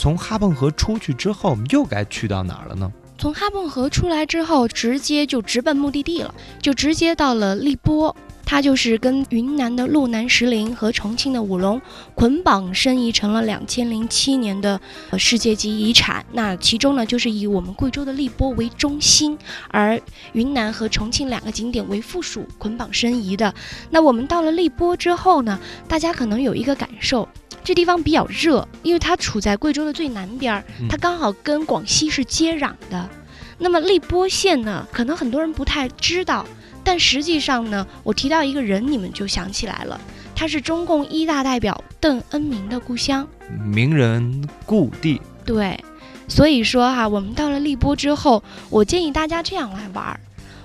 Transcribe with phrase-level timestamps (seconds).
[0.00, 2.90] 从哈泵河出去之后，又该去到哪儿了呢？
[3.18, 8.16] 从哈泵河出来之后，直接就直奔目的地了，就直接到了荔波。
[8.50, 11.80] 它就是跟云南的路南石林和重庆的武隆
[12.16, 14.80] 捆绑申遗成了两千零七年的
[15.16, 16.26] 世界级遗产。
[16.32, 20.00] 那其中呢，就是以我们贵州的荔波为中心，而
[20.32, 23.54] 云南和重庆两个景点为附属捆绑申遗的。
[23.88, 27.28] 那我们到了荔波之后呢，大家可能有一个感受，
[27.62, 33.08] 这地方比较热，因为它处在贵州的最南边儿，它刚好跟广西是接壤的。
[33.58, 36.44] 那么荔波县呢，可能很多人不太知道。
[36.82, 40.00] 但实际上呢，我提到一个人，你们就想起来了，
[40.34, 43.26] 他是中共一大代表邓恩铭的故乡，
[43.64, 45.20] 名人故地。
[45.44, 45.78] 对，
[46.28, 50.20] 所以说哈，我们到了荔波之后，我建议大家这样来玩儿。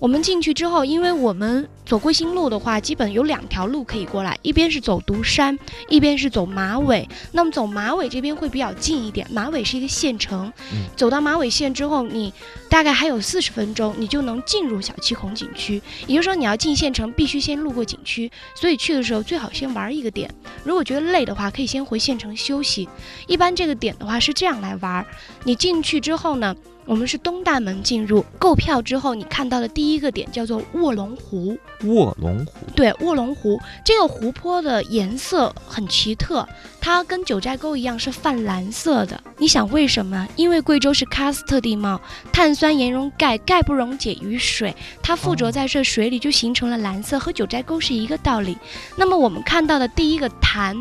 [0.00, 7.08] 我们进去之后，因为我们走贵新路的话，基本有两条路可以过来，一边是走独山，一边是走马尾。
[7.32, 10.52] 那么走马尾这边会比较近一点，马尾是一个县城，
[10.94, 12.32] 走到马尾县之后，你
[12.68, 15.82] 大概还有四十分钟，你就能进入小七孔景区。
[16.06, 20.32] 也就是说，你要进县城，必须先路过景区，所以去的时候最好先玩一个点。
[20.62, 22.88] 如果觉得累的话，可以先回县城休息。
[23.26, 25.04] 一般这个点的话是这样来玩，
[25.42, 26.54] 你进去之后呢？
[26.88, 31.54] 我们是东大门进入，购票之后，你看到的第一个点叫做卧龙湖。
[31.84, 36.48] 卧龙湖，对，卧龙湖这个湖泊的颜色很奇特，
[36.80, 39.22] 它跟九寨沟一样是泛蓝色的。
[39.36, 40.26] 你想为什么？
[40.34, 42.00] 因为贵州是喀斯特地貌，
[42.32, 48.56] 碳酸盐溶钙，钙不溶解于水，它附着在这水里就形成了蓝色，和九寨沟是一个道理。
[48.96, 50.74] 那么我们看到的第一个潭。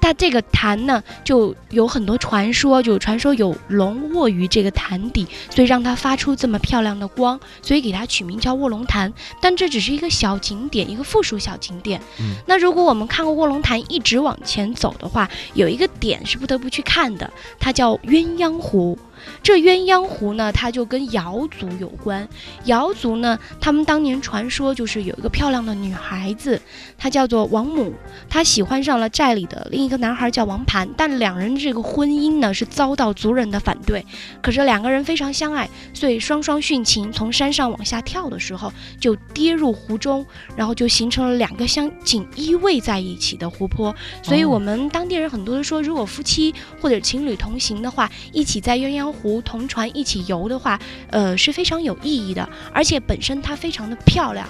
[0.00, 9.12] 它这个潭呢，就有很多传说，就传说有龙卧于这个潭底，所以让它发出这么漂亮的光，所以给它取名叫卧龙潭。
[9.40, 12.00] 但这只是一个小景点，一个附属小景点。
[12.20, 18.98] 嗯，那如果我们看过卧龙潭，一直往前走的话，有一个点是不得不去看的，它叫鸳鸯湖。
[19.42, 22.26] 这鸳鸯湖呢，它就跟瑶族有关。
[22.66, 26.62] 瑶族呢，他们当年传说就是有一个漂亮的女孩子，
[26.96, 27.92] 她叫做王母，
[28.30, 34.06] 她喜欢上了寨里的另一个男孩叫王盘，但两人这个婚姻呢是遭到族人的反对。
[34.40, 37.12] 可是两个人非常相爱，所以双双殉情。
[37.12, 40.26] 从山上往下跳的时候，就跌入湖中，
[40.56, 43.94] 然后就形成了两个相紧依偎在一起的湖泊。
[44.22, 49.12] 所以我们当地人很多人说，如果夫妻或者情侣同行的话，一起在鸳鸯。
[49.18, 50.78] 湖同船一起游的话，
[51.10, 54.46] 呃是非常有意义的，而且本身它非常的漂亮。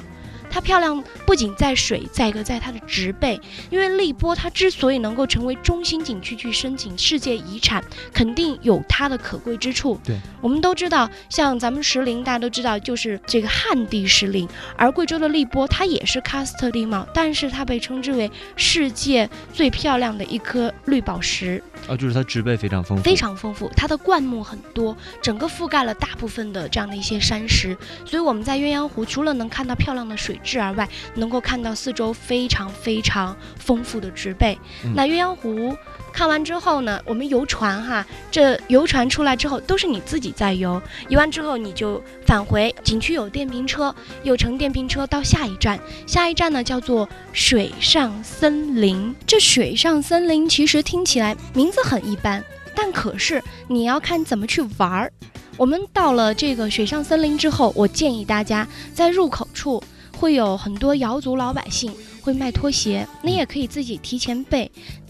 [0.51, 3.41] 它漂亮不仅在水，再一个在它的植被。
[3.71, 7.83] 因为荔波它之所以能够成为中心景区去申请世界遗产，
[8.13, 9.99] 肯定有它的可贵之处。
[10.05, 21.63] 对，我们都知道，像咱们石林，大家都知道就是这个旱地石林，而贵州的荔波它也是喀斯特地貌，但是它被称之为世界最漂亮的一颗绿宝石。
[21.87, 34.59] 啊，就是它植被非常丰富，非常丰富，它的灌木很多，整个覆盖了大部分的这样的一些山石，所以我们在鸳鸯湖除了能看到漂亮的水质而外，能够看到四周非常非常丰富的植被。
[34.95, 35.77] 那鸳鸯湖。
[36.19, 49.15] 看完之后呢，我们游船哈，这游船出来之后都是你自己在游，游完之后你就返回景区有电瓶车，又乘电瓶车到下一站，下一站呢叫做水上森林。
[49.29, 55.13] 这水上森林其实听起来名字很一般，但可是你要看怎么去玩儿。
[55.57, 59.81] 我们到了这个水上森林之后，我建议大家在入口处
[60.17, 64.69] 会有很多瑶族老百姓会卖拖鞋，你也可以自己提前备。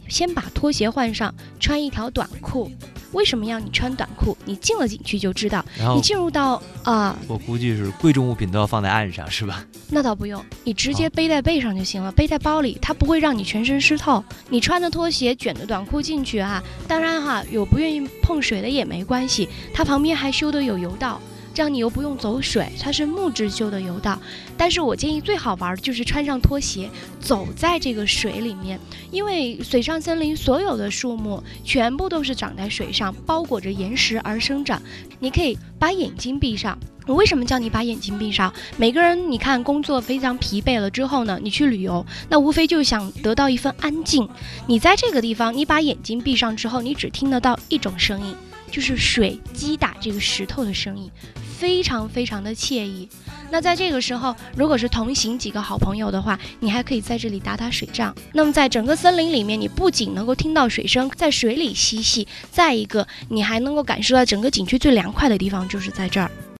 [0.08, 2.70] 先把拖鞋换上，穿一条短裤。
[3.12, 4.36] 为什么要你穿短裤？
[4.44, 5.64] 你进了景区就知道。
[5.94, 9.64] 你进入到啊，我估计是贵重物品都要放在岸上，是吧？
[9.90, 14.22] 那倒不用，你直接背在背上就行了，背在包里，它不会让你全身湿透。
[14.50, 21.18] 你穿的拖鞋卷的短裤进去哈，当然哈，有不愿意碰水的也没关系，它旁边还修的有游道。
[21.58, 24.16] 这样你又不用走水，它是木质修的游道。
[24.56, 26.88] 但是我建议最好玩的就是穿上拖鞋
[27.18, 28.78] 走在这个水里面，
[29.10, 34.80] 因为水上森林所有的树木全部都是长在水上，包裹着岩石而生长。
[35.18, 36.78] 你可以把眼睛闭上。
[37.08, 38.54] 我为什么叫你把眼睛闭上？
[38.76, 44.28] 每个人你看工作非常疲惫了之后呢，你去旅游，那无非就想得到一份安静。
[44.68, 48.32] 你在这个地方，你把眼睛闭上之后，你只听得到一种声音，
[48.70, 51.10] 就是水击打这个石头的声音。
[51.58, 53.08] 非常非常的惬意。
[53.50, 58.14] 那在这个时候，如果是同行几个好朋友的话，你还可以在这里打打水仗。
[58.32, 66.30] 那么在整个森林里面，你不仅能够听到水声，在水里嬉戏，再一个你还能够感受到整个景区最凉快的地方就是在这儿。